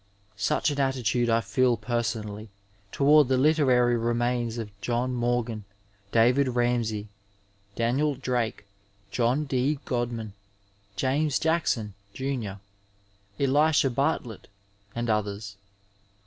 [0.35, 2.49] Such an attitude I feel personally
[2.91, 5.63] toward the literary remains of John Morgan,
[6.11, 7.07] David Ramsay,
[7.75, 8.65] Daniel Drake,
[9.11, 9.77] John D.
[9.85, 10.33] Godman,
[10.95, 12.59] James Jackson, jimr.,
[13.39, 14.47] Elisha Bartlett
[14.95, 15.55] and others..